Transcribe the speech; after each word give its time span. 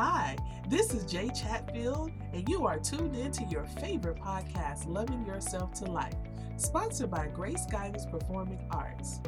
Hi, 0.00 0.36
this 0.68 0.94
is 0.94 1.04
Jay 1.10 1.28
Chatfield, 1.30 2.12
and 2.32 2.48
you 2.48 2.64
are 2.64 2.78
tuned 2.78 3.16
in 3.16 3.32
to 3.32 3.42
your 3.46 3.64
favorite 3.64 4.20
podcast, 4.20 4.86
Loving 4.86 5.26
Yourself 5.26 5.74
to 5.80 5.86
Life, 5.86 6.14
sponsored 6.56 7.10
by 7.10 7.26
Grace 7.26 7.66
Guidance 7.68 8.06
Performing 8.06 8.64
Arts, 8.70 9.20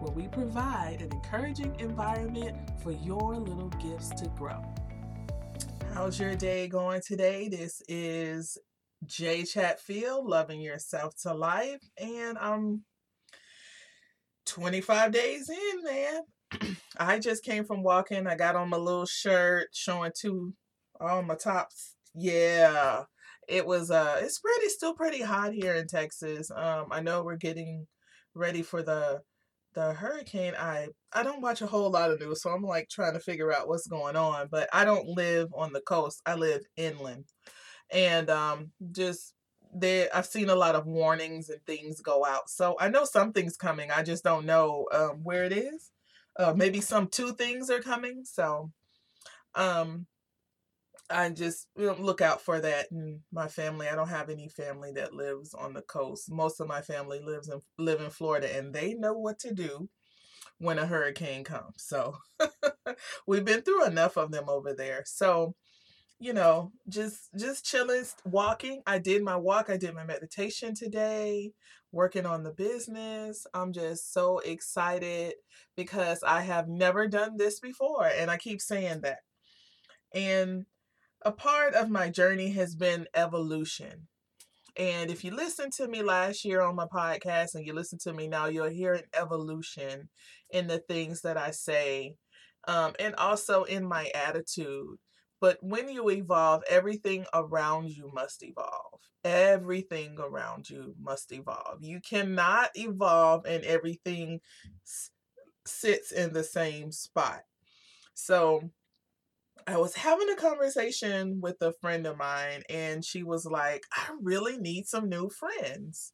where 0.00 0.12
we 0.12 0.28
provide 0.28 1.00
an 1.00 1.10
encouraging 1.12 1.74
environment 1.80 2.58
for 2.82 2.90
your 2.90 3.36
little 3.36 3.70
gifts 3.82 4.10
to 4.20 4.28
grow. 4.36 4.62
How's 5.94 6.20
your 6.20 6.34
day 6.34 6.68
going 6.68 7.00
today? 7.00 7.48
This 7.48 7.80
is 7.88 8.58
Jay 9.06 9.44
Chatfield, 9.44 10.26
Loving 10.26 10.60
Yourself 10.60 11.14
to 11.22 11.32
Life, 11.32 11.80
and 11.96 12.36
I'm 12.36 12.82
25 14.44 15.10
days 15.10 15.48
in, 15.48 15.84
man. 15.84 16.20
I 16.98 17.18
just 17.18 17.44
came 17.44 17.64
from 17.64 17.82
walking. 17.82 18.26
I 18.26 18.34
got 18.34 18.56
on 18.56 18.68
my 18.68 18.76
little 18.76 19.06
shirt 19.06 19.68
showing 19.72 20.12
two 20.18 20.54
all 21.00 21.22
my 21.22 21.34
tops. 21.34 21.94
Yeah. 22.14 23.04
It 23.48 23.66
was 23.66 23.90
uh 23.90 24.18
it's 24.20 24.38
pretty 24.40 24.68
still 24.68 24.94
pretty 24.94 25.22
hot 25.22 25.52
here 25.52 25.74
in 25.74 25.86
Texas. 25.86 26.50
Um 26.50 26.86
I 26.90 27.00
know 27.00 27.22
we're 27.22 27.36
getting 27.36 27.86
ready 28.34 28.62
for 28.62 28.82
the 28.82 29.22
the 29.74 29.92
hurricane. 29.94 30.54
I 30.58 30.88
I 31.12 31.22
don't 31.22 31.40
watch 31.40 31.62
a 31.62 31.66
whole 31.66 31.90
lot 31.90 32.10
of 32.10 32.20
news, 32.20 32.42
so 32.42 32.50
I'm 32.50 32.62
like 32.62 32.88
trying 32.88 33.14
to 33.14 33.20
figure 33.20 33.52
out 33.52 33.68
what's 33.68 33.86
going 33.86 34.16
on, 34.16 34.48
but 34.50 34.68
I 34.72 34.84
don't 34.84 35.06
live 35.08 35.48
on 35.54 35.72
the 35.72 35.80
coast. 35.80 36.20
I 36.26 36.34
live 36.34 36.62
inland. 36.76 37.26
And 37.90 38.28
um 38.30 38.72
just 38.92 39.34
there 39.74 40.08
I've 40.14 40.26
seen 40.26 40.50
a 40.50 40.54
lot 40.56 40.74
of 40.74 40.86
warnings 40.86 41.48
and 41.50 41.60
things 41.66 42.00
go 42.00 42.24
out. 42.26 42.50
So 42.50 42.76
I 42.80 42.88
know 42.88 43.04
something's 43.04 43.56
coming. 43.56 43.90
I 43.90 44.02
just 44.02 44.24
don't 44.24 44.46
know 44.46 44.86
um 44.92 45.20
where 45.22 45.44
it 45.44 45.52
is 45.52 45.90
uh, 46.38 46.54
maybe 46.56 46.80
some 46.80 47.08
two 47.08 47.34
things 47.34 47.70
are 47.70 47.80
coming. 47.80 48.24
So, 48.24 48.70
um, 49.54 50.06
I 51.10 51.30
just 51.30 51.68
you 51.76 51.86
know, 51.86 51.96
look 51.98 52.20
out 52.20 52.42
for 52.42 52.60
that. 52.60 52.90
And 52.90 53.20
my 53.32 53.48
family, 53.48 53.88
I 53.88 53.94
don't 53.94 54.08
have 54.08 54.28
any 54.28 54.48
family 54.48 54.92
that 54.92 55.14
lives 55.14 55.54
on 55.54 55.72
the 55.72 55.80
coast. 55.82 56.30
Most 56.30 56.60
of 56.60 56.68
my 56.68 56.82
family 56.82 57.20
lives 57.20 57.48
in 57.48 57.60
live 57.78 58.00
in 58.00 58.10
Florida, 58.10 58.54
and 58.54 58.74
they 58.74 58.94
know 58.94 59.14
what 59.14 59.38
to 59.40 59.54
do 59.54 59.88
when 60.58 60.78
a 60.78 60.86
hurricane 60.86 61.44
comes. 61.44 61.74
So 61.78 62.16
we've 63.26 63.44
been 63.44 63.62
through 63.62 63.86
enough 63.86 64.16
of 64.16 64.32
them 64.32 64.48
over 64.48 64.74
there. 64.74 65.02
So 65.06 65.54
you 66.20 66.32
know, 66.32 66.72
just 66.88 67.30
just 67.38 67.64
chilling, 67.64 68.04
walking. 68.24 68.82
I 68.86 68.98
did 68.98 69.22
my 69.22 69.36
walk. 69.36 69.70
I 69.70 69.76
did 69.76 69.94
my 69.94 70.04
meditation 70.04 70.74
today, 70.74 71.52
working 71.92 72.26
on 72.26 72.42
the 72.42 72.52
business. 72.52 73.46
I'm 73.54 73.72
just 73.72 74.12
so 74.12 74.38
excited 74.38 75.34
because 75.76 76.22
I 76.22 76.42
have 76.42 76.68
never 76.68 77.08
done 77.08 77.36
this 77.36 77.60
before 77.60 78.06
and 78.06 78.30
I 78.30 78.36
keep 78.36 78.60
saying 78.60 79.00
that. 79.02 79.18
And 80.14 80.66
a 81.22 81.32
part 81.32 81.74
of 81.74 81.90
my 81.90 82.10
journey 82.10 82.50
has 82.52 82.74
been 82.74 83.06
evolution. 83.14 84.08
And 84.76 85.10
if 85.10 85.24
you 85.24 85.32
listen 85.32 85.70
to 85.72 85.88
me 85.88 86.02
last 86.02 86.44
year 86.44 86.60
on 86.60 86.76
my 86.76 86.86
podcast 86.86 87.54
and 87.54 87.66
you 87.66 87.72
listen 87.72 87.98
to 88.04 88.12
me 88.12 88.28
now, 88.28 88.46
you'll 88.46 88.68
hear 88.68 88.94
an 88.94 89.04
evolution 89.12 90.08
in 90.50 90.68
the 90.68 90.78
things 90.78 91.22
that 91.22 91.36
I 91.36 91.50
say 91.50 92.14
um, 92.68 92.92
and 93.00 93.14
also 93.16 93.64
in 93.64 93.84
my 93.84 94.10
attitude 94.14 94.98
but 95.40 95.58
when 95.62 95.88
you 95.88 96.10
evolve, 96.10 96.62
everything 96.68 97.26
around 97.34 97.90
you 97.90 98.10
must 98.12 98.42
evolve. 98.42 99.00
Everything 99.24 100.18
around 100.18 100.70
you 100.70 100.94
must 101.00 101.32
evolve. 101.32 101.82
You 101.82 102.00
cannot 102.00 102.70
evolve 102.74 103.46
and 103.46 103.64
everything 103.64 104.40
s- 104.86 105.10
sits 105.66 106.12
in 106.12 106.32
the 106.32 106.44
same 106.44 106.92
spot. 106.92 107.42
So 108.14 108.70
I 109.66 109.76
was 109.76 109.94
having 109.94 110.30
a 110.30 110.36
conversation 110.36 111.40
with 111.40 111.60
a 111.60 111.72
friend 111.72 112.06
of 112.06 112.16
mine, 112.16 112.62
and 112.70 113.04
she 113.04 113.22
was 113.22 113.44
like, 113.44 113.84
I 113.92 114.16
really 114.20 114.56
need 114.56 114.86
some 114.86 115.08
new 115.08 115.28
friends. 115.28 116.12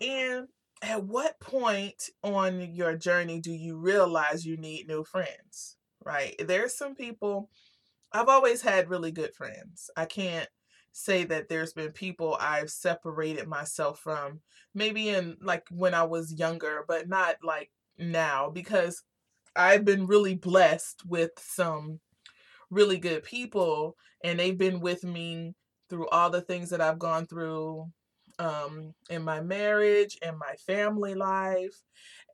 And 0.00 0.48
at 0.82 1.04
what 1.04 1.40
point 1.40 2.10
on 2.22 2.74
your 2.74 2.96
journey 2.96 3.40
do 3.40 3.52
you 3.52 3.76
realize 3.78 4.46
you 4.46 4.56
need 4.56 4.88
new 4.88 5.04
friends? 5.04 5.76
Right? 6.04 6.36
There's 6.38 6.76
some 6.76 6.94
people 6.94 7.50
I've 8.12 8.28
always 8.28 8.62
had 8.62 8.88
really 8.88 9.10
good 9.10 9.34
friends. 9.34 9.90
I 9.96 10.06
can't 10.06 10.48
say 10.92 11.24
that 11.24 11.48
there's 11.48 11.74
been 11.74 11.92
people 11.92 12.36
I've 12.40 12.70
separated 12.70 13.46
myself 13.46 14.00
from, 14.00 14.40
maybe 14.74 15.10
in 15.10 15.36
like 15.42 15.64
when 15.70 15.94
I 15.94 16.04
was 16.04 16.32
younger, 16.32 16.84
but 16.88 17.08
not 17.08 17.36
like 17.42 17.70
now 17.98 18.50
because 18.50 19.02
I've 19.54 19.84
been 19.84 20.06
really 20.06 20.34
blessed 20.34 21.02
with 21.06 21.32
some 21.38 22.00
really 22.70 22.98
good 22.98 23.22
people 23.22 23.96
and 24.24 24.38
they've 24.38 24.56
been 24.56 24.80
with 24.80 25.04
me 25.04 25.54
through 25.88 26.08
all 26.08 26.30
the 26.30 26.40
things 26.40 26.70
that 26.70 26.80
I've 26.80 26.98
gone 26.98 27.26
through 27.26 27.90
um 28.38 28.92
in 29.08 29.22
my 29.22 29.40
marriage 29.40 30.18
and 30.20 30.36
my 30.36 30.54
family 30.66 31.14
life 31.14 31.82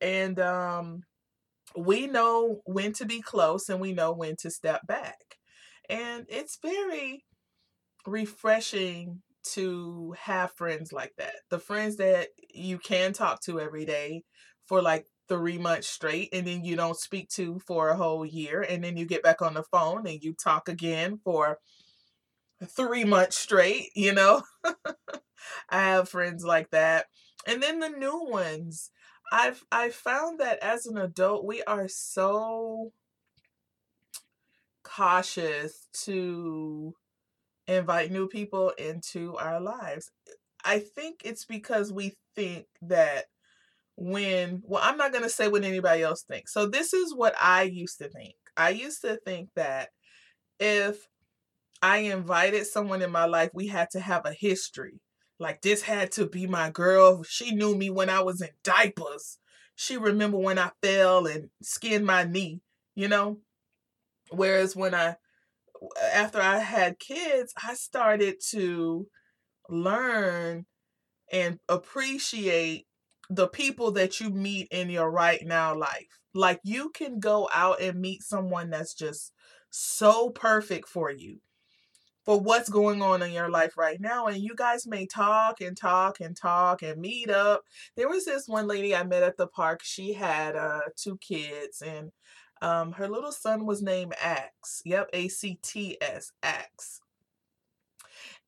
and 0.01 0.41
um 0.41 1.03
we 1.77 2.09
know 2.09 2.61
when 2.65 2.93
to 2.93 3.05
be 3.05 3.21
close 3.21 3.69
and 3.69 3.81
we 3.81 3.93
know 3.93 4.13
when 4.13 4.35
to 4.35 4.51
step 4.51 4.85
back 4.87 5.37
and 5.89 6.27
it's 6.29 6.59
very 6.63 7.25
refreshing 8.07 9.23
to 9.45 10.15
have 10.19 10.53
friends 10.53 10.93
like 10.93 11.15
that. 11.19 11.35
The 11.51 11.59
friends 11.59 11.97
that 11.97 12.29
you 12.55 12.79
can 12.79 13.13
talk 13.13 13.41
to 13.43 13.61
every 13.61 13.85
day 13.85 14.23
for 14.67 14.81
like 14.83 15.07
three 15.29 15.59
months 15.59 15.89
straight 15.89 16.29
and 16.33 16.47
then 16.47 16.65
you 16.65 16.77
don't 16.77 16.97
speak 16.97 17.29
to 17.31 17.59
for 17.61 17.89
a 17.89 17.97
whole 17.97 18.25
year 18.25 18.63
and 18.63 18.83
then 18.85 18.97
you 18.97 19.07
get 19.07 19.23
back 19.23 19.43
on 19.43 19.55
the 19.55 19.63
phone 19.65 20.07
and 20.07 20.23
you 20.23 20.35
talk 20.35 20.69
again 20.69 21.19
for 21.25 21.59
three 22.65 23.05
months 23.05 23.37
straight, 23.37 23.91
you 23.95 24.13
know? 24.13 24.43
I 25.71 25.83
have 25.83 26.09
friends 26.09 26.45
like 26.45 26.71
that. 26.71 27.07
And 27.47 27.63
then 27.63 27.81
the 27.81 27.89
new 27.89 28.25
ones. 28.31 28.91
I've 29.33 29.65
I 29.73 29.89
found 29.89 30.41
that 30.41 30.59
as 30.61 30.85
an 30.87 30.99
adult 30.99 31.47
we 31.47 31.63
are 31.63 31.89
so 31.89 32.93
cautious 34.83 35.89
to 36.05 36.95
invite 37.67 38.11
new 38.11 38.29
people 38.29 38.71
into 38.71 39.37
our 39.37 39.61
lives. 39.61 40.11
I 40.65 40.79
think 40.79 41.23
it's 41.25 41.45
because 41.45 41.93
we 41.93 42.15
think 42.35 42.67
that 42.83 43.27
when, 43.97 44.63
well, 44.65 44.83
I'm 44.85 44.97
not 44.97 45.13
going 45.13 45.25
to 45.25 45.31
say 45.31 45.49
what 45.49 45.65
anybody 45.65 46.03
else 46.03 46.23
thinks. 46.23 46.53
So, 46.53 46.67
this 46.67 46.93
is 46.93 47.15
what 47.15 47.35
I 47.41 47.63
used 47.63 47.99
to 47.99 48.09
think. 48.09 48.35
I 48.57 48.71
used 48.71 49.03
to 49.03 49.19
think 49.25 49.51
that 49.57 49.91
if 50.59 51.09
I 51.81 51.99
invited 51.99 52.67
someone 52.67 53.03
in 53.03 53.11
my 53.11 53.25
life, 53.25 53.51
we 53.53 53.67
had 53.67 53.91
to 53.91 54.01
have 54.01 54.25
a 54.25 54.33
history. 54.33 55.01
Like, 55.39 55.63
this 55.63 55.83
had 55.83 56.13
to 56.13 56.27
be 56.27 56.47
my 56.47 56.71
girl. 56.71 57.23
She 57.25 57.55
knew 57.55 57.77
me 57.77 57.91
when 57.91 58.09
I 58.09 58.21
was 58.21 58.41
in 58.41 58.51
diapers. 58.63 59.39
She 59.75 59.97
remember 59.97 60.39
when 60.39 60.59
I 60.59 60.71
fell 60.83 61.27
and 61.27 61.51
skinned 61.63 62.07
my 62.07 62.25
knee, 62.25 62.61
you 62.95 63.09
know? 63.09 63.39
Whereas 64.33 64.75
when 64.75 64.95
I, 64.95 65.17
after 66.13 66.41
I 66.41 66.59
had 66.59 66.99
kids, 66.99 67.53
I 67.63 67.75
started 67.75 68.37
to 68.51 69.07
learn 69.69 70.67
and 71.31 71.59
appreciate 71.69 72.87
the 73.31 73.49
people 73.49 73.93
that 73.93 74.21
you 74.21 74.31
meet 74.31 74.69
in 74.71 74.91
your 74.91 75.11
right 75.11 75.41
now 75.45 75.75
life. 75.75 76.21
Like 76.35 76.61
you 76.65 76.91
can 76.91 77.21
go 77.21 77.49
out 77.55 77.81
and 77.81 78.01
meet 78.01 78.23
someone 78.23 78.71
that's 78.71 78.95
just 78.95 79.33
so 79.71 80.31
perfect 80.31 80.89
for 80.89 81.11
you 81.11 81.39
for 82.25 82.41
what's 82.41 82.69
going 82.69 83.03
on 83.03 83.23
in 83.23 83.33
your 83.33 83.51
life 83.51 83.77
right 83.77 84.01
now. 84.01 84.27
And 84.27 84.43
you 84.43 84.55
guys 84.55 84.87
may 84.87 85.07
talk 85.07 85.61
and 85.61 85.77
talk 85.77 86.21
and 86.21 86.37
talk 86.37 86.83
and 86.83 87.01
meet 87.01 87.31
up. 87.31 87.63
There 87.97 88.09
was 88.09 88.25
this 88.25 88.47
one 88.47 88.69
lady 88.69 88.95
I 88.95 89.03
met 89.03 89.23
at 89.23 89.37
the 89.37 89.49
park. 89.49 89.81
She 89.83 90.13
had 90.13 90.55
uh, 90.55 90.81
two 90.97 91.19
kids 91.19 91.83
and 91.83 92.13
um, 92.63 92.93
her 92.93 93.09
little 93.09 93.33
son 93.33 93.67
was 93.67 93.83
named 93.83 94.15
Acts. 94.23 94.81
Yep, 94.87 95.11
A 95.13 95.29
C 95.29 95.59
T 95.63 95.99
S, 96.01 96.33
Acts. 96.43 97.01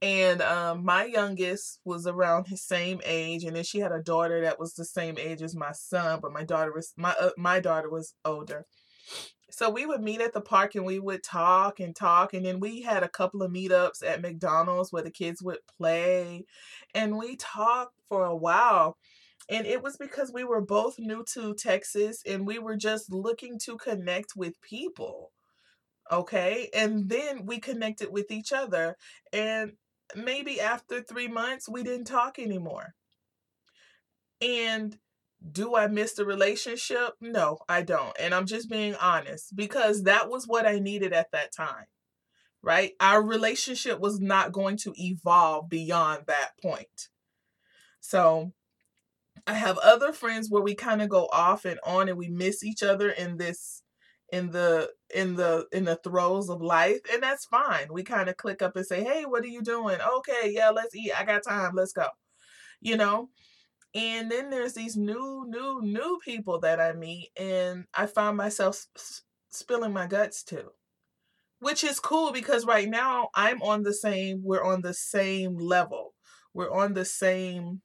And 0.02 0.42
um, 0.42 0.84
my 0.84 1.04
youngest 1.04 1.80
was 1.84 2.06
around 2.06 2.46
his 2.46 2.62
same 2.62 3.00
age, 3.04 3.44
and 3.44 3.56
then 3.56 3.64
she 3.64 3.78
had 3.78 3.92
a 3.92 4.02
daughter 4.02 4.42
that 4.42 4.58
was 4.58 4.74
the 4.74 4.84
same 4.84 5.16
age 5.18 5.40
as 5.40 5.56
my 5.56 5.72
son, 5.72 6.20
but 6.20 6.32
my 6.32 6.44
daughter 6.44 6.72
was 6.72 6.92
my 6.96 7.14
uh, 7.18 7.30
my 7.36 7.60
daughter 7.60 7.90
was 7.90 8.14
older. 8.24 8.66
So 9.50 9.70
we 9.70 9.86
would 9.86 10.02
meet 10.02 10.20
at 10.20 10.32
the 10.32 10.40
park 10.40 10.74
and 10.74 10.84
we 10.84 10.98
would 10.98 11.22
talk 11.22 11.80
and 11.80 11.94
talk, 11.94 12.34
and 12.34 12.44
then 12.44 12.60
we 12.60 12.82
had 12.82 13.02
a 13.02 13.08
couple 13.08 13.42
of 13.42 13.52
meetups 13.52 14.04
at 14.04 14.20
McDonald's 14.20 14.92
where 14.92 15.02
the 15.02 15.10
kids 15.10 15.42
would 15.42 15.60
play, 15.78 16.44
and 16.94 17.16
we 17.16 17.36
talked 17.36 17.94
for 18.08 18.24
a 18.24 18.36
while. 18.36 18.98
And 19.48 19.66
it 19.66 19.82
was 19.82 19.96
because 19.96 20.32
we 20.32 20.44
were 20.44 20.60
both 20.62 20.98
new 20.98 21.24
to 21.34 21.54
Texas 21.54 22.22
and 22.26 22.46
we 22.46 22.58
were 22.58 22.76
just 22.76 23.12
looking 23.12 23.58
to 23.60 23.76
connect 23.76 24.34
with 24.36 24.60
people. 24.62 25.32
Okay. 26.12 26.70
And 26.74 27.08
then 27.08 27.46
we 27.46 27.58
connected 27.60 28.10
with 28.12 28.30
each 28.30 28.52
other. 28.52 28.96
And 29.32 29.72
maybe 30.16 30.60
after 30.60 31.02
three 31.02 31.28
months, 31.28 31.68
we 31.68 31.82
didn't 31.82 32.06
talk 32.06 32.38
anymore. 32.38 32.94
And 34.40 34.98
do 35.52 35.76
I 35.76 35.86
miss 35.88 36.14
the 36.14 36.24
relationship? 36.26 37.14
No, 37.20 37.58
I 37.68 37.82
don't. 37.82 38.16
And 38.20 38.34
I'm 38.34 38.46
just 38.46 38.70
being 38.70 38.94
honest 38.96 39.54
because 39.56 40.04
that 40.04 40.28
was 40.30 40.46
what 40.46 40.66
I 40.66 40.78
needed 40.78 41.12
at 41.12 41.32
that 41.32 41.52
time. 41.52 41.86
right? 42.62 42.92
Our 43.00 43.22
relationship 43.22 44.00
was 44.00 44.20
not 44.20 44.52
going 44.52 44.76
to 44.78 44.94
evolve 44.96 45.68
beyond 45.68 46.24
that 46.26 46.52
point. 46.62 47.08
So 48.00 48.52
I 49.46 49.54
have 49.54 49.78
other 49.78 50.12
friends 50.12 50.50
where 50.50 50.62
we 50.62 50.74
kind 50.74 51.02
of 51.02 51.08
go 51.08 51.28
off 51.32 51.64
and 51.64 51.78
on 51.84 52.08
and 52.08 52.18
we 52.18 52.28
miss 52.28 52.64
each 52.64 52.82
other 52.82 53.10
in 53.10 53.36
this 53.36 53.82
in 54.32 54.50
the 54.50 54.90
in 55.14 55.36
the 55.36 55.66
in 55.72 55.84
the 55.84 55.96
throes 55.96 56.48
of 56.48 56.62
life 56.62 57.00
and 57.12 57.22
that's 57.22 57.44
fine. 57.44 57.88
We 57.92 58.02
kind 58.02 58.28
of 58.28 58.36
click 58.36 58.62
up 58.62 58.76
and 58.76 58.86
say, 58.86 59.04
"Hey, 59.04 59.24
what 59.26 59.44
are 59.44 59.48
you 59.48 59.62
doing?" 59.62 59.98
"Okay, 60.00 60.50
yeah, 60.52 60.70
let's 60.70 60.94
eat. 60.96 61.12
I 61.18 61.24
got 61.24 61.42
time. 61.44 61.72
Let's 61.74 61.92
go." 61.92 62.08
You 62.80 62.96
know? 62.96 63.30
And 63.94 64.30
then 64.30 64.50
there's 64.50 64.74
these 64.74 64.96
new 64.96 65.46
new 65.48 65.80
new 65.82 66.18
people 66.24 66.60
that 66.60 66.80
I 66.80 66.92
meet 66.92 67.30
and 67.36 67.86
I 67.94 68.06
find 68.06 68.36
myself 68.36 68.86
spilling 69.50 69.92
my 69.92 70.06
guts 70.06 70.42
to 70.44 70.72
which 71.60 71.82
is 71.84 72.00
cool 72.00 72.32
because 72.32 72.66
right 72.66 72.88
now 72.88 73.30
I'm 73.34 73.62
on 73.62 73.82
the 73.82 73.94
same 73.94 74.42
we're 74.44 74.64
on 74.64 74.82
the 74.82 74.94
same 74.94 75.56
level. 75.56 76.14
We're 76.52 76.70
on 76.70 76.94
the 76.94 77.04
same 77.06 77.80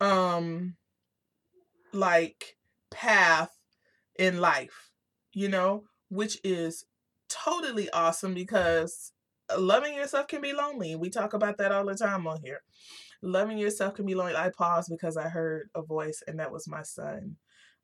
um 0.00 0.76
like 1.92 2.56
path 2.90 3.56
in 4.18 4.40
life, 4.40 4.90
you 5.32 5.48
know, 5.48 5.84
which 6.08 6.38
is 6.44 6.84
totally 7.28 7.90
awesome 7.90 8.34
because 8.34 9.12
loving 9.56 9.94
yourself 9.94 10.28
can 10.28 10.40
be 10.40 10.52
lonely. 10.52 10.96
We 10.96 11.10
talk 11.10 11.32
about 11.32 11.58
that 11.58 11.72
all 11.72 11.86
the 11.86 11.94
time 11.94 12.26
on 12.26 12.40
here. 12.42 12.62
Loving 13.22 13.58
yourself 13.58 13.94
can 13.94 14.06
be 14.06 14.14
lonely. 14.14 14.36
I 14.36 14.50
paused 14.50 14.90
because 14.90 15.16
I 15.16 15.28
heard 15.28 15.68
a 15.74 15.82
voice 15.82 16.22
and 16.26 16.38
that 16.38 16.52
was 16.52 16.68
my 16.68 16.82
son. 16.82 17.36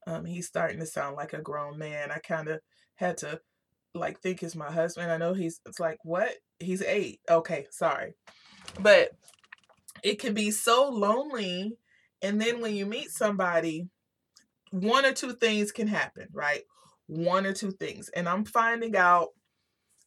Um, 0.06 0.24
he's 0.24 0.46
starting 0.46 0.78
to 0.80 0.86
sound 0.86 1.16
like 1.16 1.32
a 1.32 1.42
grown 1.42 1.78
man. 1.78 2.10
I 2.10 2.18
kind 2.18 2.48
of 2.48 2.60
had 2.96 3.16
to 3.18 3.40
like 3.94 4.20
think 4.20 4.42
it's 4.42 4.56
my 4.56 4.70
husband. 4.70 5.10
I 5.10 5.16
know 5.16 5.32
he's 5.32 5.60
it's 5.66 5.80
like 5.80 5.98
what? 6.02 6.30
He's 6.58 6.82
8. 6.82 7.20
Okay, 7.30 7.66
sorry. 7.70 8.14
But 8.80 9.10
it 10.02 10.18
can 10.18 10.34
be 10.34 10.50
so 10.50 10.88
lonely 10.88 11.78
and 12.24 12.40
then 12.40 12.62
when 12.62 12.74
you 12.74 12.86
meet 12.86 13.10
somebody, 13.10 13.86
one 14.70 15.04
or 15.04 15.12
two 15.12 15.34
things 15.34 15.70
can 15.70 15.86
happen, 15.86 16.26
right? 16.32 16.62
One 17.06 17.44
or 17.44 17.52
two 17.52 17.70
things. 17.70 18.08
And 18.08 18.26
I'm 18.26 18.46
finding 18.46 18.96
out 18.96 19.28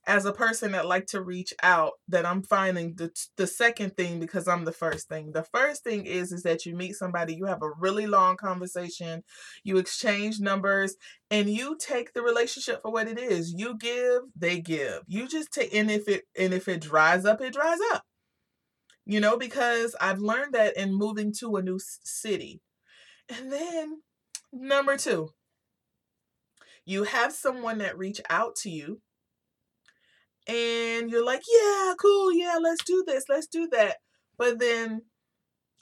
as 0.07 0.25
a 0.25 0.33
person 0.33 0.71
that 0.71 0.87
like 0.87 1.05
to 1.05 1.21
reach 1.21 1.53
out 1.61 1.93
that 2.07 2.25
I'm 2.25 2.41
finding 2.41 2.95
the 2.95 3.11
the 3.35 3.45
second 3.45 3.95
thing 3.95 4.19
because 4.19 4.47
I'm 4.47 4.65
the 4.65 4.71
first 4.71 5.09
thing. 5.09 5.31
The 5.31 5.43
first 5.43 5.83
thing 5.83 6.07
is 6.07 6.31
is 6.31 6.41
that 6.41 6.65
you 6.65 6.75
meet 6.75 6.95
somebody, 6.95 7.35
you 7.35 7.45
have 7.45 7.61
a 7.61 7.69
really 7.77 8.07
long 8.07 8.35
conversation, 8.35 9.23
you 9.63 9.77
exchange 9.77 10.39
numbers, 10.39 10.95
and 11.29 11.47
you 11.47 11.77
take 11.79 12.13
the 12.13 12.23
relationship 12.23 12.81
for 12.81 12.91
what 12.91 13.07
it 13.07 13.19
is. 13.19 13.53
You 13.55 13.77
give, 13.77 14.21
they 14.35 14.59
give. 14.59 15.03
You 15.07 15.27
just 15.27 15.51
take 15.51 15.71
and 15.75 15.91
if 15.91 16.07
it 16.07 16.23
and 16.35 16.51
if 16.51 16.67
it 16.67 16.81
dries 16.81 17.25
up, 17.25 17.41
it 17.41 17.53
dries 17.53 17.79
up 17.93 18.05
you 19.07 19.21
know, 19.21 19.37
because 19.37 19.95
I've 20.01 20.19
learned 20.19 20.53
that 20.53 20.75
in 20.75 20.93
moving 20.93 21.33
to 21.39 21.55
a 21.55 21.61
new 21.61 21.79
city. 21.79 22.61
And 23.29 23.49
then 23.49 24.01
number 24.51 24.97
two, 24.97 25.29
you 26.85 27.05
have 27.05 27.31
someone 27.31 27.77
that 27.77 27.97
reach 27.97 28.19
out 28.29 28.57
to 28.57 28.69
you 28.69 29.01
and 30.45 31.09
you're 31.09 31.25
like, 31.25 31.41
yeah, 31.49 31.93
cool, 31.99 32.33
yeah, 32.33 32.57
let's 32.61 32.83
do 32.83 33.03
this, 33.07 33.23
let's 33.29 33.47
do 33.47 33.69
that. 33.71 33.95
But 34.37 34.59
then 34.59 35.03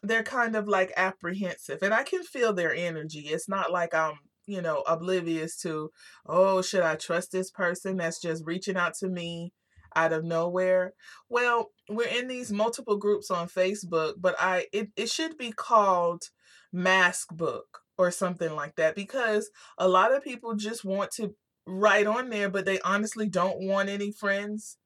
they're 0.03 0.23
kind 0.23 0.55
of 0.55 0.67
like 0.67 0.93
apprehensive 0.95 1.79
and 1.81 1.95
I 1.95 2.03
can 2.03 2.21
feel 2.21 2.53
their 2.53 2.75
energy. 2.75 3.21
It's 3.21 3.49
not 3.49 3.71
like 3.71 3.95
I'm, 3.95 4.19
you 4.45 4.61
know, 4.61 4.83
oblivious 4.87 5.57
to, 5.61 5.89
oh, 6.27 6.61
should 6.61 6.83
I 6.83 6.95
trust 6.95 7.31
this 7.31 7.49
person 7.49 7.97
that's 7.97 8.21
just 8.21 8.45
reaching 8.45 8.77
out 8.77 8.93
to 8.99 9.07
me? 9.09 9.51
Out 9.95 10.13
of 10.13 10.23
nowhere. 10.23 10.93
Well, 11.29 11.71
we're 11.89 12.07
in 12.07 12.27
these 12.27 12.51
multiple 12.51 12.97
groups 12.97 13.31
on 13.31 13.47
Facebook, 13.47 14.15
but 14.17 14.35
I 14.39 14.67
it, 14.73 14.89
it 14.95 15.09
should 15.09 15.37
be 15.37 15.51
called 15.51 16.29
Mask 16.71 17.29
Book 17.35 17.79
or 17.97 18.11
something 18.11 18.53
like 18.53 18.75
that 18.75 18.95
because 18.95 19.49
a 19.77 19.87
lot 19.87 20.13
of 20.13 20.23
people 20.23 20.55
just 20.55 20.83
want 20.83 21.11
to 21.11 21.35
write 21.65 22.07
on 22.07 22.29
there, 22.29 22.49
but 22.49 22.65
they 22.65 22.79
honestly 22.81 23.27
don't 23.27 23.61
want 23.61 23.89
any 23.89 24.11
friends. 24.11 24.77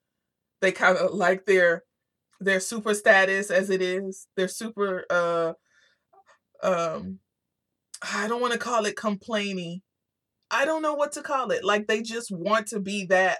They 0.61 0.71
kind 0.71 0.97
of 0.97 1.13
like 1.13 1.45
their 1.45 1.83
their 2.39 2.59
super 2.59 2.93
status 2.93 3.51
as 3.51 3.69
it 3.69 3.81
is. 3.81 4.27
They're 4.35 4.47
super 4.47 5.05
uh 5.09 5.53
um 6.63 7.19
I 8.01 8.27
don't 8.27 8.41
want 8.41 8.53
to 8.53 8.59
call 8.59 8.85
it 8.85 8.95
complaining. 8.95 9.81
I 10.51 10.65
don't 10.65 10.81
know 10.81 10.93
what 10.95 11.11
to 11.13 11.21
call 11.21 11.51
it. 11.51 11.63
Like 11.63 11.87
they 11.87 12.01
just 12.01 12.31
want 12.31 12.67
to 12.67 12.79
be 12.79 13.05
that 13.07 13.39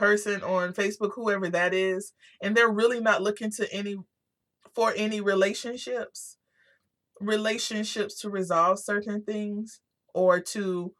person 0.00 0.42
on 0.42 0.72
Facebook, 0.72 1.12
whoever 1.14 1.50
that 1.50 1.74
is, 1.74 2.12
and 2.42 2.56
they're 2.56 2.70
really 2.72 3.00
not 3.00 3.22
looking 3.22 3.50
to 3.52 3.72
any 3.72 3.96
for 4.74 4.94
any 4.96 5.20
relationships, 5.20 6.38
relationships 7.20 8.20
to 8.20 8.30
resolve 8.30 8.78
certain 8.78 9.22
things 9.22 9.80
or 10.14 10.40
to 10.40 10.94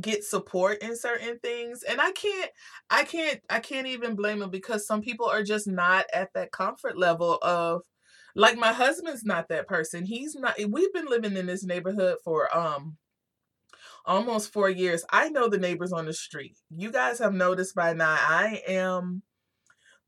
get 0.00 0.24
support 0.24 0.78
in 0.82 0.96
certain 0.96 1.38
things. 1.40 1.82
And 1.82 2.00
i 2.00 2.10
can't 2.12 2.50
i 2.90 3.04
can't 3.04 3.40
i 3.50 3.60
can't 3.60 3.86
even 3.86 4.14
blame 4.14 4.40
them 4.40 4.50
because 4.50 4.86
some 4.86 5.02
people 5.02 5.26
are 5.26 5.42
just 5.42 5.66
not 5.66 6.06
at 6.12 6.32
that 6.34 6.52
comfort 6.52 6.98
level 6.98 7.38
of 7.42 7.82
like 8.34 8.58
my 8.58 8.72
husband's 8.72 9.24
not 9.24 9.48
that 9.48 9.66
person. 9.66 10.04
He's 10.04 10.34
not 10.34 10.56
we've 10.68 10.92
been 10.92 11.06
living 11.06 11.36
in 11.36 11.46
this 11.46 11.64
neighborhood 11.64 12.18
for 12.24 12.54
um 12.56 12.96
almost 14.06 14.52
four 14.52 14.70
years. 14.70 15.04
I 15.10 15.28
know 15.28 15.48
the 15.48 15.58
neighbors 15.58 15.92
on 15.92 16.06
the 16.06 16.12
street. 16.12 16.56
You 16.70 16.92
guys 16.92 17.18
have 17.18 17.34
noticed 17.34 17.74
by 17.74 17.92
now, 17.92 18.16
I 18.18 18.62
am 18.68 19.22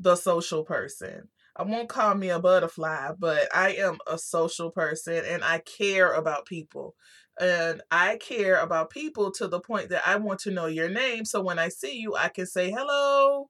the 0.00 0.16
social 0.16 0.64
person. 0.64 1.28
I 1.56 1.64
won't 1.64 1.88
call 1.88 2.14
me 2.14 2.30
a 2.30 2.38
butterfly, 2.38 3.12
but 3.18 3.48
I 3.54 3.70
am 3.72 3.98
a 4.06 4.16
social 4.16 4.70
person 4.70 5.24
and 5.28 5.42
I 5.42 5.58
care 5.58 6.12
about 6.12 6.46
people. 6.46 6.94
And 7.40 7.82
I 7.90 8.16
care 8.16 8.56
about 8.60 8.90
people 8.90 9.32
to 9.32 9.48
the 9.48 9.60
point 9.60 9.90
that 9.90 10.06
I 10.06 10.16
want 10.16 10.40
to 10.40 10.50
know 10.52 10.66
your 10.66 10.88
name. 10.88 11.24
So 11.24 11.40
when 11.40 11.58
I 11.58 11.68
see 11.68 11.98
you, 11.98 12.14
I 12.14 12.28
can 12.28 12.46
say, 12.46 12.70
hello, 12.70 13.48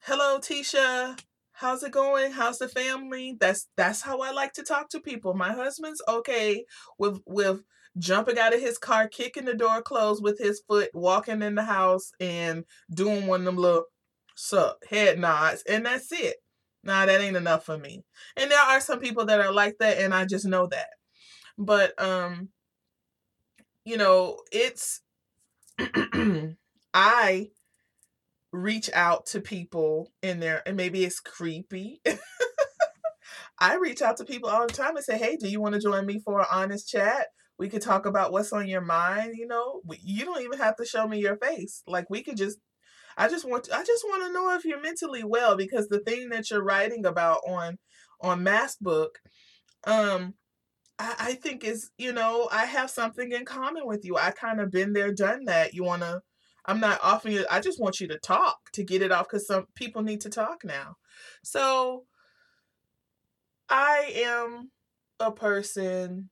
hello, 0.00 0.38
Tisha. 0.38 1.18
How's 1.52 1.82
it 1.82 1.92
going? 1.92 2.32
How's 2.32 2.58
the 2.58 2.68
family? 2.68 3.36
That's 3.40 3.68
that's 3.76 4.02
how 4.02 4.20
I 4.20 4.30
like 4.30 4.52
to 4.54 4.62
talk 4.62 4.90
to 4.90 5.00
people. 5.00 5.34
My 5.34 5.52
husband's 5.52 6.00
okay 6.08 6.64
with 6.98 7.20
with 7.26 7.62
jumping 7.98 8.38
out 8.38 8.54
of 8.54 8.60
his 8.60 8.78
car, 8.78 9.08
kicking 9.08 9.44
the 9.44 9.54
door 9.54 9.82
closed 9.82 10.22
with 10.22 10.38
his 10.38 10.62
foot, 10.68 10.90
walking 10.94 11.42
in 11.42 11.54
the 11.54 11.64
house, 11.64 12.12
and 12.20 12.64
doing 12.92 13.26
one 13.26 13.40
of 13.40 13.46
them 13.46 13.56
little 13.56 13.84
head 14.88 15.18
nods, 15.18 15.62
and 15.68 15.84
that's 15.86 16.12
it. 16.12 16.36
Nah, 16.84 17.06
that 17.06 17.20
ain't 17.20 17.36
enough 17.36 17.64
for 17.64 17.76
me. 17.76 18.04
And 18.36 18.50
there 18.50 18.60
are 18.60 18.80
some 18.80 19.00
people 19.00 19.26
that 19.26 19.40
are 19.40 19.52
like 19.52 19.76
that, 19.80 19.98
and 19.98 20.14
I 20.14 20.24
just 20.24 20.46
know 20.46 20.66
that. 20.68 20.88
But 21.58 22.00
um, 22.02 22.50
you 23.84 23.96
know, 23.96 24.38
it's 24.52 25.00
I 26.94 27.48
reach 28.52 28.90
out 28.94 29.26
to 29.26 29.40
people 29.40 30.12
in 30.22 30.40
there, 30.40 30.62
and 30.66 30.76
maybe 30.76 31.04
it's 31.04 31.20
creepy. 31.20 32.00
I 33.60 33.76
reach 33.76 34.02
out 34.02 34.16
to 34.18 34.24
people 34.24 34.48
all 34.48 34.66
the 34.66 34.72
time 34.72 34.96
and 34.96 35.04
say, 35.04 35.18
"Hey, 35.18 35.36
do 35.36 35.48
you 35.48 35.60
want 35.60 35.74
to 35.74 35.80
join 35.80 36.06
me 36.06 36.20
for 36.20 36.40
an 36.40 36.46
honest 36.50 36.88
chat? 36.88 37.26
We 37.58 37.68
could 37.68 37.82
talk 37.82 38.06
about 38.06 38.32
what's 38.32 38.52
on 38.52 38.68
your 38.68 38.80
mind 38.80 39.34
you 39.36 39.46
know? 39.46 39.82
You 40.02 40.24
don't 40.24 40.42
even 40.42 40.58
have 40.58 40.76
to 40.76 40.84
show 40.84 41.06
me 41.06 41.18
your 41.18 41.36
face. 41.36 41.82
Like 41.86 42.08
we 42.08 42.22
could 42.22 42.36
just 42.36 42.58
i 43.18 43.28
just 43.28 43.46
want 43.46 43.64
to, 43.64 43.76
i 43.76 43.82
just 43.84 44.04
want 44.08 44.22
to 44.22 44.32
know 44.32 44.54
if 44.54 44.64
you're 44.64 44.80
mentally 44.80 45.24
well 45.24 45.56
because 45.56 45.88
the 45.88 45.98
thing 45.98 46.30
that 46.30 46.50
you're 46.50 46.62
writing 46.62 47.04
about 47.04 47.40
on 47.46 47.76
on 48.20 48.42
mask 48.42 48.78
book 48.80 49.18
um 49.86 50.34
I, 50.98 51.14
I 51.18 51.34
think 51.34 51.64
is 51.64 51.90
you 51.98 52.12
know 52.12 52.48
i 52.50 52.64
have 52.64 52.90
something 52.90 53.32
in 53.32 53.44
common 53.44 53.86
with 53.86 54.04
you. 54.04 54.16
I 54.16 54.30
kind 54.30 54.60
of 54.60 54.70
been 54.70 54.92
there 54.92 55.12
done 55.12 55.44
that. 55.44 55.74
You 55.74 55.84
want 55.84 56.02
to 56.02 56.22
i'm 56.64 56.80
not 56.80 57.00
offering 57.02 57.34
you 57.34 57.46
i 57.50 57.60
just 57.60 57.80
want 57.80 58.00
you 58.00 58.08
to 58.08 58.18
talk 58.18 58.56
to 58.72 58.84
get 58.84 59.02
it 59.02 59.12
off 59.12 59.26
because 59.28 59.46
some 59.46 59.66
people 59.74 60.02
need 60.02 60.20
to 60.22 60.30
talk 60.30 60.64
now. 60.64 60.96
So 61.42 62.04
i 63.68 64.12
am 64.14 64.70
a 65.20 65.32
person 65.32 66.30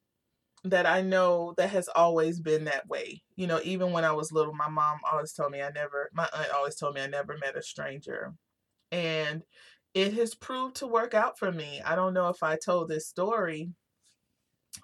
that 0.70 0.87
I 0.87 1.02
know 1.02 1.54
that 1.56 1.70
has 1.70 1.88
always 1.88 2.40
been 2.40 2.64
that 2.64 2.88
way. 2.88 3.23
You 3.37 3.46
know, 3.46 3.61
even 3.64 3.92
when 3.92 4.04
I 4.04 4.12
was 4.12 4.32
little, 4.32 4.54
my 4.54 4.68
mom 4.68 4.99
always 5.11 5.32
told 5.32 5.52
me 5.52 5.62
I 5.62 5.70
never, 5.70 6.11
my 6.14 6.28
aunt 6.32 6.50
always 6.54 6.76
told 6.76 6.94
me 6.94 7.00
I 7.02 7.06
never 7.06 7.37
met 7.38 7.56
a 7.56 7.62
stranger. 7.62 8.35
And 8.92 9.42
it 9.94 10.14
has 10.14 10.35
proved 10.35 10.76
to 10.76 10.87
work 10.87 11.14
out 11.14 11.38
for 11.38 11.52
me. 11.52 11.80
I 11.85 11.96
don't 11.96 12.14
know 12.14 12.28
if 12.28 12.42
I 12.42 12.56
told 12.56 12.88
this 12.88 13.08
story, 13.08 13.70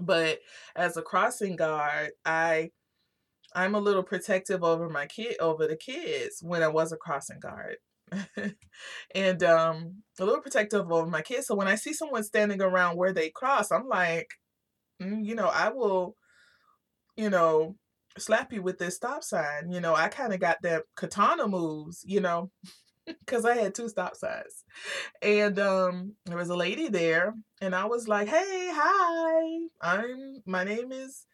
but 0.01 0.41
as 0.77 0.97
a 0.97 1.03
crossing 1.03 1.57
guard, 1.57 2.11
I 2.25 2.71
I'm 3.55 3.75
a 3.75 3.81
little 3.81 4.03
protective 4.03 4.65
over 4.65 4.89
my 4.89 5.07
kid 5.07 5.37
over 5.41 5.67
the 5.67 5.77
kids 5.77 6.39
when 6.43 6.63
I 6.63 6.69
was 6.69 6.93
a 6.93 6.97
crossing 6.97 7.41
guard. 7.41 7.77
and 9.15 9.43
um 9.43 10.03
a 10.21 10.25
little 10.25 10.41
protective 10.41 10.91
over 10.91 11.07
my 11.07 11.23
kids. 11.23 11.47
So 11.47 11.55
when 11.55 11.69
I 11.69 11.77
see 11.77 11.93
someone 11.93 12.25
standing 12.25 12.61
around 12.63 12.97
where 12.97 13.13
they 13.13 13.31
cross, 13.31 13.71
I'm 13.71 13.89
like, 13.89 14.29
you 15.25 15.35
know, 15.35 15.49
I 15.49 15.71
will, 15.71 16.17
you 17.17 17.31
know, 17.31 17.77
slap 18.19 18.53
you 18.53 18.63
with 18.63 18.79
this 18.79 18.97
stop 18.97 19.25
sign. 19.25 19.71
You 19.71 19.81
know, 19.81 19.95
I 19.95 20.09
kind 20.09 20.33
of 20.33 20.41
got 20.41 20.59
that 20.63 20.85
katana 20.97 21.49
moves, 21.49 22.05
you 22.07 22.21
know, 22.21 22.51
because 23.07 23.45
I 23.45 23.55
had 23.55 23.75
two 23.75 23.89
stop 23.89 24.17
signs. 24.17 24.65
And 25.21 25.59
um, 25.59 26.15
there 26.27 26.37
was 26.37 26.51
a 26.51 26.57
lady 26.57 26.89
there, 26.89 27.35
and 27.61 27.75
I 27.75 27.87
was 27.87 28.09
like, 28.09 28.29
hey, 28.29 28.71
hi, 28.73 29.59
I'm, 29.81 30.43
my 30.47 30.65
name 30.65 30.93
is 30.93 31.27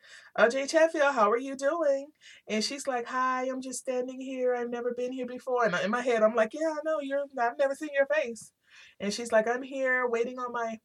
Jay 0.50 0.66
Chatfield. 0.66 1.14
How 1.14 1.30
are 1.30 1.38
you 1.38 1.56
doing? 1.56 2.08
And 2.48 2.62
she's 2.62 2.86
like, 2.86 3.06
hi, 3.06 3.48
I'm 3.48 3.60
just 3.60 3.80
standing 3.80 4.20
here. 4.20 4.54
I've 4.54 4.70
never 4.70 4.94
been 4.96 5.12
here 5.12 5.26
before. 5.26 5.64
And 5.64 5.74
in 5.82 5.90
my 5.90 6.02
head, 6.02 6.22
I'm 6.22 6.34
like, 6.34 6.50
yeah, 6.54 6.68
I 6.70 6.78
know 6.84 7.00
you're, 7.00 7.24
I've 7.40 7.58
never 7.58 7.74
seen 7.74 7.90
your 7.92 8.06
face. 8.06 8.52
And 9.00 9.12
she's 9.12 9.32
like, 9.32 9.48
I'm 9.48 9.62
here 9.62 10.08
waiting 10.08 10.38
on 10.38 10.52
my, 10.52 10.78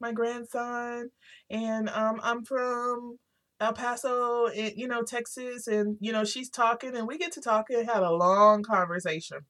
my 0.00 0.12
grandson. 0.12 1.10
And 1.50 1.88
um, 1.90 2.20
I'm 2.22 2.44
from 2.44 3.18
El 3.60 3.72
Paso, 3.72 4.46
eh, 4.46 4.72
you 4.76 4.86
know, 4.88 5.02
Texas, 5.02 5.66
and 5.66 5.96
you 6.00 6.12
know, 6.12 6.24
she's 6.24 6.50
talking, 6.50 6.96
and 6.96 7.06
we 7.06 7.18
get 7.18 7.32
to 7.32 7.40
talking, 7.40 7.84
had 7.84 8.02
a 8.02 8.12
long 8.12 8.62
conversation. 8.62 9.40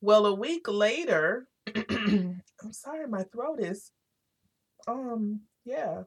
Well, 0.00 0.26
a 0.26 0.34
week 0.34 0.68
later, 0.68 1.48
I'm 1.90 2.42
sorry, 2.72 3.08
my 3.08 3.24
throat 3.24 3.60
is, 3.60 3.90
um, 4.86 5.40
yeah. 5.64 6.02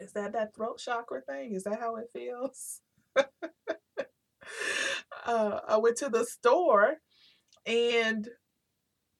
Is 0.00 0.12
that 0.12 0.32
that 0.32 0.54
throat 0.54 0.78
chakra 0.78 1.20
thing? 1.20 1.52
Is 1.52 1.64
that 1.64 1.78
how 1.78 1.96
it 1.96 2.08
feels? 2.14 2.80
uh, 5.26 5.60
I 5.68 5.76
went 5.76 5.98
to 5.98 6.08
the 6.08 6.24
store 6.24 6.96
and 7.66 8.28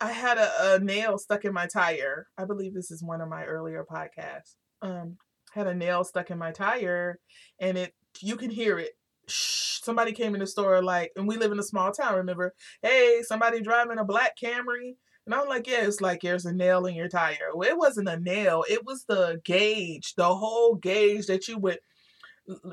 I 0.02 0.11
had 0.11 0.37
a, 0.37 0.75
a, 0.75 0.78
nail 0.80 1.16
stuck 1.16 1.44
in 1.44 1.54
my 1.54 1.68
tire. 1.68 2.26
I 2.37 2.44
believe 2.44 2.75
this 2.75 2.90
is 2.90 3.04
one 3.04 3.21
of 3.21 3.28
my 3.28 3.44
earlier 3.44 3.87
podcasts. 3.88 4.56
Um, 4.82 5.16
had 5.52 5.68
a 5.68 5.75
nail 5.75 6.02
stuck 6.02 6.30
in 6.32 6.38
my 6.38 6.50
tire 6.50 7.21
and 7.61 7.78
it 7.78 7.94
you 8.21 8.35
can 8.35 8.50
hear 8.50 8.80
it. 8.80 8.92
Somebody 9.28 10.11
came 10.11 10.35
in 10.35 10.40
the 10.40 10.47
store 10.47 10.82
like 10.82 11.12
and 11.14 11.28
we 11.28 11.37
live 11.37 11.52
in 11.52 11.61
a 11.61 11.62
small 11.62 11.92
town 11.92 12.16
remember? 12.16 12.52
Hey 12.82 13.23
somebody 13.23 13.61
driving 13.61 13.99
a 13.99 14.04
black 14.04 14.32
camry? 14.42 14.97
And 15.25 15.37
i'm 15.37 15.47
like 15.47 15.68
yeah 15.68 15.87
it's 15.87 16.00
like 16.00 16.23
there's 16.23 16.47
a 16.47 16.52
nail 16.52 16.87
in 16.87 16.97
your 16.97 17.09
tire. 17.09 17.50
Well, 17.54 17.68
it 17.68 17.78
wasn't 17.78 18.09
a 18.09 18.18
nail 18.18 18.64
it 18.68 18.85
was 18.85 19.04
the 19.04 19.40
gauge 19.44 20.14
the 20.16 20.35
whole 20.35 20.75
gauge 20.75 21.26
that 21.26 21.47
you 21.47 21.59
would 21.59 21.78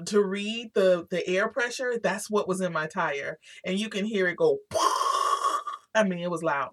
to 0.07 0.24
read 0.24 0.71
the 0.74 1.05
the 1.12 1.27
air 1.27 1.48
pressure 1.48 2.00
that's 2.01 2.27
what 2.27 2.48
was 2.48 2.59
in 2.59 2.74
my 2.74 2.88
tire. 2.88 3.38
And 3.63 3.77
you 3.77 3.88
can 3.89 4.05
hear 4.05 4.27
it 4.27 4.38
go 4.38 4.57
i 5.93 6.03
mean 6.03 6.19
it 6.19 6.31
was 6.31 6.41
loud 6.41 6.71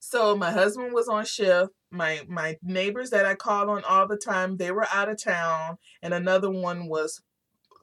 so 0.00 0.36
my 0.36 0.50
husband 0.50 0.92
was 0.92 1.08
on 1.08 1.24
shift. 1.24 1.70
My 1.90 2.22
my 2.28 2.56
neighbors 2.62 3.10
that 3.10 3.26
I 3.26 3.34
called 3.34 3.68
on 3.68 3.84
all 3.84 4.06
the 4.06 4.16
time, 4.16 4.56
they 4.56 4.70
were 4.70 4.86
out 4.92 5.08
of 5.08 5.22
town, 5.22 5.78
and 6.02 6.14
another 6.14 6.50
one 6.50 6.88
was 6.88 7.20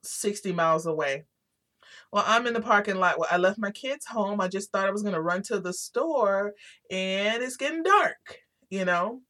60 0.03 0.51
miles 0.53 0.86
away. 0.86 1.25
Well, 2.12 2.24
I'm 2.27 2.48
in 2.48 2.53
the 2.53 2.62
parking 2.62 2.98
lot. 2.98 3.19
Well, 3.19 3.29
I 3.31 3.38
left 3.38 3.60
my 3.60 3.72
kids 3.72 4.05
home. 4.05 4.41
I 4.41 4.48
just 4.48 4.72
thought 4.72 4.88
I 4.88 4.91
was 4.91 5.03
gonna 5.03 5.22
run 5.22 5.43
to 5.43 5.60
the 5.60 5.74
store, 5.74 6.53
and 6.91 7.43
it's 7.43 7.57
getting 7.57 7.84
dark. 7.84 8.39
You 8.69 8.86
know, 8.86 9.22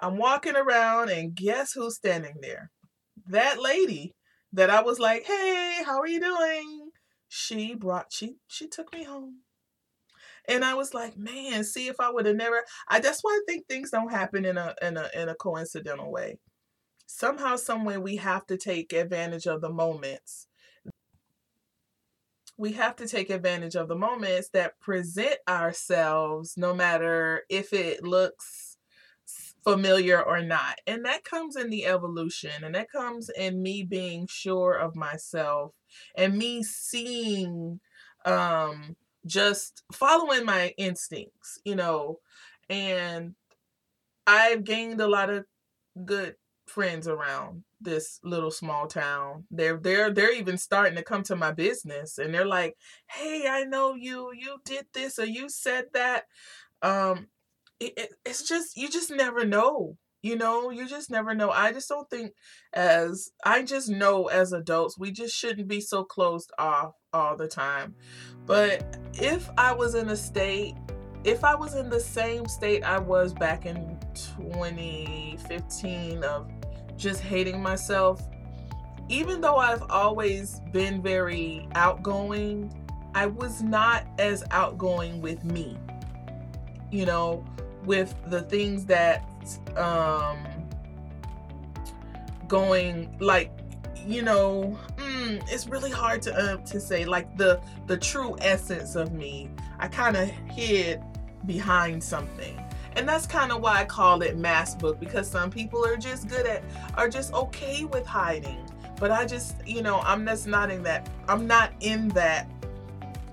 I'm 0.00 0.18
walking 0.18 0.56
around, 0.56 1.10
and 1.10 1.34
guess 1.34 1.72
who's 1.72 1.96
standing 1.96 2.36
there? 2.42 2.70
That 3.28 3.60
lady 3.60 4.14
that 4.52 4.70
I 4.70 4.82
was 4.82 4.98
like, 4.98 5.24
"Hey, 5.24 5.82
how 5.84 6.00
are 6.00 6.08
you 6.08 6.20
doing?" 6.20 6.90
She 7.28 7.74
brought 7.74 8.12
she 8.12 8.36
she 8.48 8.68
took 8.68 8.92
me 8.94 9.04
home. 9.04 9.42
And 10.48 10.64
I 10.64 10.74
was 10.74 10.94
like, 10.94 11.16
man, 11.16 11.64
see 11.64 11.88
if 11.88 12.00
I 12.00 12.10
would 12.10 12.26
have 12.26 12.36
never 12.36 12.64
I 12.88 13.00
that's 13.00 13.22
why 13.22 13.30
I 13.32 13.40
think 13.46 13.66
things 13.66 13.90
don't 13.90 14.10
happen 14.10 14.44
in 14.44 14.58
a 14.58 14.74
in 14.82 14.96
a 14.96 15.08
in 15.14 15.28
a 15.28 15.34
coincidental 15.34 16.10
way. 16.10 16.38
Somehow, 17.06 17.56
someway 17.56 17.96
we 17.98 18.16
have 18.16 18.46
to 18.46 18.56
take 18.56 18.92
advantage 18.92 19.46
of 19.46 19.60
the 19.60 19.70
moments. 19.70 20.48
We 22.58 22.72
have 22.72 22.96
to 22.96 23.06
take 23.08 23.30
advantage 23.30 23.76
of 23.76 23.88
the 23.88 23.96
moments 23.96 24.48
that 24.50 24.80
present 24.80 25.36
ourselves, 25.46 26.56
no 26.56 26.74
matter 26.74 27.42
if 27.50 27.72
it 27.72 28.02
looks 28.02 28.78
familiar 29.62 30.22
or 30.22 30.42
not. 30.42 30.80
And 30.86 31.04
that 31.04 31.24
comes 31.24 31.56
in 31.56 31.70
the 31.70 31.86
evolution, 31.86 32.64
and 32.64 32.74
that 32.74 32.90
comes 32.90 33.30
in 33.36 33.62
me 33.62 33.82
being 33.82 34.26
sure 34.26 34.74
of 34.74 34.96
myself 34.96 35.72
and 36.16 36.36
me 36.38 36.62
seeing 36.62 37.80
um 38.24 38.96
just 39.26 39.82
following 39.92 40.44
my 40.44 40.74
instincts, 40.78 41.58
you 41.64 41.76
know, 41.76 42.20
and 42.70 43.34
I've 44.26 44.64
gained 44.64 45.00
a 45.00 45.08
lot 45.08 45.30
of 45.30 45.46
good 46.04 46.36
friends 46.66 47.08
around 47.08 47.64
this 47.80 48.20
little 48.24 48.50
small 48.50 48.86
town. 48.88 49.46
They're 49.50 49.78
they're 49.78 50.12
they're 50.12 50.34
even 50.34 50.58
starting 50.58 50.96
to 50.96 51.04
come 51.04 51.22
to 51.24 51.36
my 51.36 51.52
business 51.52 52.18
and 52.18 52.34
they're 52.34 52.46
like, 52.46 52.76
"Hey, 53.10 53.46
I 53.48 53.64
know 53.64 53.94
you. 53.94 54.32
You 54.34 54.58
did 54.64 54.86
this 54.94 55.18
or 55.18 55.26
you 55.26 55.48
said 55.48 55.86
that." 55.94 56.24
Um 56.82 57.28
it, 57.80 57.94
it, 57.98 58.14
it's 58.24 58.42
just 58.48 58.76
you 58.76 58.88
just 58.90 59.10
never 59.10 59.44
know 59.44 59.98
you 60.26 60.36
know 60.36 60.70
you 60.70 60.88
just 60.88 61.10
never 61.10 61.34
know 61.34 61.50
i 61.50 61.72
just 61.72 61.88
don't 61.88 62.08
think 62.10 62.32
as 62.72 63.30
i 63.44 63.62
just 63.62 63.88
know 63.88 64.26
as 64.26 64.52
adults 64.52 64.98
we 64.98 65.10
just 65.10 65.34
shouldn't 65.34 65.68
be 65.68 65.80
so 65.80 66.04
closed 66.04 66.50
off 66.58 66.92
all 67.12 67.36
the 67.36 67.48
time 67.48 67.94
but 68.46 68.98
if 69.14 69.50
I 69.58 69.72
was 69.72 69.94
in 69.94 70.08
a 70.08 70.16
state, 70.16 70.76
if 71.24 71.44
I 71.44 71.54
was 71.56 71.74
in 71.74 71.90
the 71.90 72.00
same 72.00 72.46
state 72.46 72.84
I 72.84 72.98
was 72.98 73.34
back 73.34 73.66
in 73.66 73.98
2015 74.14 76.22
of 76.22 76.48
just 76.96 77.20
hating 77.20 77.60
myself, 77.60 78.22
even 79.08 79.40
though 79.40 79.56
I've 79.56 79.82
always 79.90 80.60
been 80.72 81.02
very 81.02 81.68
outgoing, 81.74 82.72
I 83.14 83.26
was 83.26 83.62
not 83.62 84.06
as 84.18 84.44
outgoing 84.52 85.20
with 85.20 85.44
me. 85.44 85.76
You 86.92 87.06
know, 87.06 87.44
with 87.84 88.14
the 88.28 88.42
things 88.42 88.84
that 88.86 89.28
um 89.76 90.38
going 92.48 93.16
like 93.20 93.50
you 94.06 94.22
know, 94.22 94.78
mm, 94.96 95.42
it's 95.50 95.66
really 95.66 95.90
hard 95.90 96.22
to 96.22 96.34
uh, 96.34 96.56
to 96.58 96.80
say 96.80 97.04
like 97.04 97.36
the 97.36 97.60
the 97.86 97.96
true 97.96 98.36
essence 98.40 98.94
of 98.94 99.12
me. 99.12 99.50
I 99.78 99.88
kind 99.88 100.16
of 100.16 100.28
hid 100.28 101.02
behind 101.44 102.02
something. 102.02 102.62
And 102.94 103.06
that's 103.06 103.26
kind 103.26 103.52
of 103.52 103.60
why 103.60 103.80
I 103.80 103.84
call 103.84 104.22
it 104.22 104.38
mask 104.38 104.78
book 104.78 104.98
because 104.98 105.28
some 105.28 105.50
people 105.50 105.84
are 105.84 105.96
just 105.96 106.28
good 106.28 106.46
at 106.46 106.62
are 106.96 107.08
just 107.08 107.32
okay 107.34 107.84
with 107.84 108.06
hiding. 108.06 108.58
But 108.98 109.10
I 109.10 109.26
just, 109.26 109.56
you 109.66 109.82
know, 109.82 110.00
I'm 110.00 110.24
just 110.24 110.46
not 110.46 110.70
in 110.70 110.82
that 110.84 111.08
I'm 111.28 111.46
not 111.46 111.72
in 111.80 112.08
that 112.08 112.50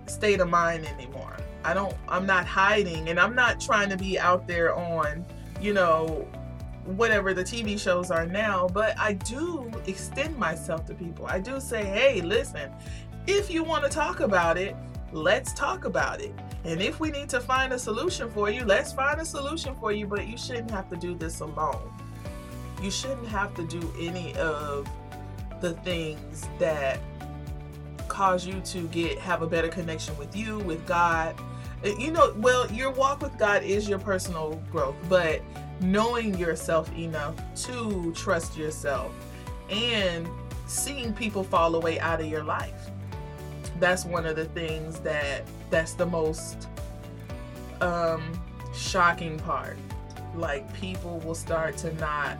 state 0.08 0.42
of 0.42 0.50
mind 0.50 0.86
anymore. 0.86 1.38
I 1.64 1.74
don't 1.74 1.96
I'm 2.10 2.26
not 2.26 2.46
hiding 2.46 3.10
and 3.10 3.20
I'm 3.20 3.36
not 3.36 3.62
trying 3.62 3.90
to 3.90 3.98
be 3.98 4.20
out 4.20 4.48
there 4.48 4.76
on, 4.76 5.26
you 5.64 5.74
know, 5.74 6.28
whatever 6.84 7.34
the 7.34 7.44
TV 7.44 7.80
shows 7.80 8.12
are 8.12 8.26
now, 8.26 8.68
but 8.68 9.00
I 9.00 9.14
do 9.14 9.72
extend 9.88 10.38
myself 10.38 10.86
to 10.88 10.94
people. 10.94 11.26
I 11.26 11.40
do 11.40 11.62
say, 11.62 11.86
hey, 11.86 12.22
listen, 12.22 12.70
if 13.28 13.50
you 13.50 13.64
want 13.64 13.86
to 13.86 13.90
talk 13.90 14.20
about 14.20 14.58
it, 14.58 14.76
let's 15.14 15.54
talk 15.54 15.86
about 15.86 16.20
it. 16.20 16.34
And 16.66 16.82
if 16.82 17.00
we 17.00 17.12
need 17.12 17.30
to 17.30 17.40
find 17.40 17.72
a 17.72 17.80
solution 17.80 18.30
for 18.30 18.50
you, 18.50 18.66
let's 18.66 18.92
find 18.92 19.22
a 19.22 19.26
solution 19.26 19.74
for 19.76 19.94
you, 19.94 20.06
but 20.06 20.28
you 20.28 20.38
shouldn't 20.38 20.72
have 20.72 20.90
to 20.90 20.98
do 20.98 21.16
this 21.16 21.40
alone. 21.40 21.94
You 22.82 22.92
shouldn't 22.92 23.28
have 23.30 23.54
to 23.56 23.66
do 23.66 23.94
any 23.98 24.36
of 24.36 24.90
the 25.62 25.76
things 25.76 26.50
that 26.60 27.00
cause 28.10 28.46
you 28.46 28.60
to 28.60 28.88
get 28.90 29.18
have 29.20 29.42
a 29.42 29.48
better 29.48 29.70
connection 29.70 30.18
with 30.18 30.36
you, 30.36 30.60
with 30.60 30.86
God. 30.86 31.36
You 31.84 32.12
know, 32.12 32.34
well, 32.38 32.72
your 32.72 32.92
walk 32.92 33.22
with 33.22 33.38
God 33.38 33.62
is 33.64 33.90
your 33.90 34.00
personal 34.00 34.62
growth, 34.72 34.96
but 35.10 35.42
knowing 35.82 36.38
yourself 36.38 36.90
enough 36.98 37.36
to 37.64 38.14
trust 38.14 38.56
yourself 38.56 39.12
and 39.70 40.28
seeing 40.66 41.14
people 41.14 41.44
fall 41.44 41.76
away 41.76 42.00
out 42.00 42.22
of 42.22 42.28
your 42.28 42.44
life. 42.44 42.90
That's 43.80 44.06
one 44.06 44.26
of 44.26 44.38
the 44.38 44.46
things 44.46 45.00
that 45.02 45.44
that's 45.70 45.94
the 45.94 46.06
most 46.06 46.70
um 47.82 48.42
shocking 48.74 49.38
part. 49.40 49.78
Like 50.36 50.74
people 50.74 51.20
will 51.20 51.36
start 51.36 51.76
to 51.78 51.94
not 51.96 52.38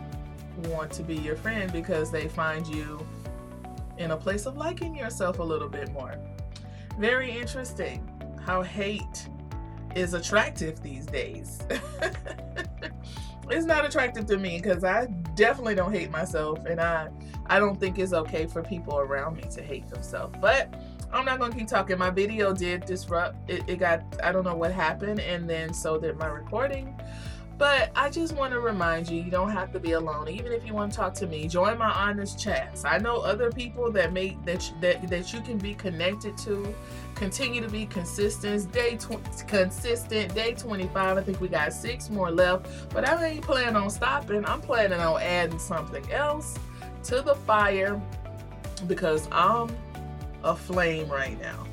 want 0.68 0.90
to 0.92 1.02
be 1.02 1.16
your 1.16 1.36
friend 1.36 1.70
because 1.70 2.10
they 2.10 2.28
find 2.28 2.66
you 2.66 3.06
in 3.98 4.12
a 4.12 4.16
place 4.16 4.46
of 4.46 4.56
liking 4.56 4.96
yourself 4.96 5.38
a 5.38 5.42
little 5.42 5.68
bit 5.68 5.92
more. 5.92 6.14
Very 6.98 7.30
interesting 7.30 8.08
how 8.44 8.62
hate 8.62 9.28
is 9.94 10.14
attractive 10.14 10.82
these 10.82 11.06
days 11.06 11.60
it's 13.50 13.66
not 13.66 13.84
attractive 13.84 14.26
to 14.26 14.38
me 14.38 14.60
because 14.60 14.84
I 14.84 15.06
definitely 15.34 15.74
don't 15.74 15.92
hate 15.92 16.10
myself, 16.10 16.64
and 16.64 16.80
I 16.80 17.08
I 17.46 17.58
don't 17.58 17.78
think 17.78 17.98
it's 17.98 18.12
okay 18.12 18.46
for 18.46 18.62
people 18.62 18.98
around 18.98 19.36
me 19.36 19.44
to 19.50 19.62
hate 19.62 19.88
themselves. 19.88 20.36
But 20.40 20.74
I'm 21.12 21.24
not 21.24 21.38
gonna 21.38 21.54
keep 21.54 21.68
talking. 21.68 21.98
My 21.98 22.10
video 22.10 22.52
did 22.52 22.86
disrupt. 22.86 23.50
It, 23.50 23.62
it 23.68 23.76
got 23.76 24.02
I 24.22 24.32
don't 24.32 24.44
know 24.44 24.54
what 24.54 24.72
happened, 24.72 25.20
and 25.20 25.48
then 25.48 25.74
so 25.74 25.98
did 25.98 26.16
my 26.16 26.26
recording. 26.26 26.98
But 27.56 27.92
I 27.94 28.10
just 28.10 28.34
want 28.34 28.52
to 28.52 28.58
remind 28.58 29.08
you, 29.08 29.22
you 29.22 29.30
don't 29.30 29.50
have 29.50 29.72
to 29.72 29.78
be 29.78 29.92
alone. 29.92 30.28
Even 30.28 30.50
if 30.50 30.66
you 30.66 30.74
want 30.74 30.92
to 30.92 30.98
talk 30.98 31.14
to 31.14 31.26
me, 31.26 31.46
join 31.46 31.78
my 31.78 31.90
honest 31.90 32.38
chats. 32.38 32.84
I 32.84 32.98
know 32.98 33.18
other 33.18 33.50
people 33.52 33.92
that 33.92 34.12
make 34.12 34.44
that 34.44 34.68
that 34.80 35.08
that 35.08 35.32
you 35.32 35.40
can 35.40 35.58
be 35.58 35.74
connected 35.74 36.36
to. 36.38 36.74
Continue 37.14 37.60
to 37.60 37.68
be 37.68 37.86
consistent. 37.86 38.72
Day 38.72 38.96
tw- 38.96 39.20
consistent. 39.46 40.34
Day 40.34 40.54
25. 40.54 41.16
I 41.16 41.22
think 41.22 41.40
we 41.40 41.46
got 41.46 41.72
six 41.72 42.10
more 42.10 42.30
left. 42.30 42.66
But 42.92 43.08
I 43.08 43.24
ain't 43.24 43.44
planning 43.44 43.76
on 43.76 43.88
stopping. 43.88 44.44
I'm 44.46 44.60
planning 44.60 44.98
on 44.98 45.22
adding 45.22 45.60
something 45.60 46.10
else 46.10 46.58
to 47.04 47.22
the 47.22 47.36
fire 47.36 48.00
because 48.88 49.28
I'm 49.30 49.68
a 50.42 50.56
flame 50.56 51.08
right 51.08 51.40
now. 51.40 51.66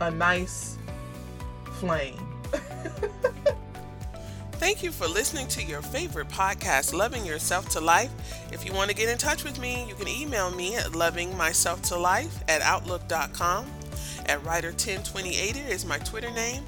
A 0.00 0.10
nice 0.10 0.76
flame. 1.78 2.18
Thank 4.58 4.82
you 4.82 4.90
for 4.90 5.06
listening 5.06 5.46
to 5.48 5.62
your 5.62 5.82
favorite 5.82 6.28
podcast, 6.30 6.92
Loving 6.92 7.24
Yourself 7.24 7.68
to 7.70 7.80
Life. 7.80 8.10
If 8.52 8.66
you 8.66 8.72
want 8.72 8.90
to 8.90 8.96
get 8.96 9.08
in 9.08 9.16
touch 9.16 9.44
with 9.44 9.60
me, 9.60 9.86
you 9.88 9.94
can 9.94 10.08
email 10.08 10.50
me 10.50 10.74
at 10.74 10.86
lovingmyselftolife 10.86 12.42
at 12.48 12.60
outlook.com. 12.62 13.66
At 14.26 14.42
Writer102080 14.42 15.68
is 15.70 15.84
my 15.84 15.98
Twitter 15.98 16.32
name. 16.32 16.64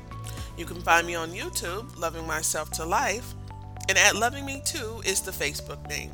You 0.56 0.66
can 0.66 0.80
find 0.82 1.04
me 1.04 1.16
on 1.16 1.32
YouTube, 1.32 1.98
Loving 1.98 2.28
Myself 2.28 2.70
to 2.72 2.84
Life. 2.84 3.34
And 3.88 3.98
at 3.98 4.14
Loving 4.14 4.46
Me 4.46 4.62
Too 4.64 5.02
is 5.04 5.20
the 5.20 5.32
Facebook 5.32 5.84
name. 5.88 6.12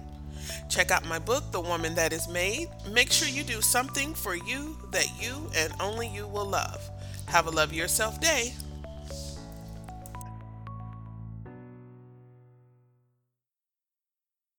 Check 0.70 0.90
out 0.90 1.04
my 1.04 1.18
book, 1.18 1.52
The 1.52 1.60
Woman 1.60 1.94
That 1.94 2.14
Is 2.14 2.26
Made. 2.26 2.70
Make 2.90 3.12
sure 3.12 3.28
you 3.28 3.42
do 3.42 3.60
something 3.60 4.14
for 4.14 4.34
you 4.34 4.78
that 4.92 5.08
you 5.20 5.50
and 5.54 5.74
only 5.78 6.08
you 6.08 6.26
will 6.26 6.46
love. 6.46 6.88
Have 7.26 7.46
a 7.46 7.50
love 7.50 7.74
yourself 7.74 8.18
day. 8.18 8.54